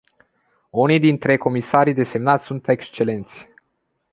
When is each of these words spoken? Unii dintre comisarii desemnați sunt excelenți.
Unii 0.69 0.99
dintre 0.99 1.37
comisarii 1.37 1.93
desemnați 1.93 2.43
sunt 2.45 2.67
excelenți. 2.67 3.47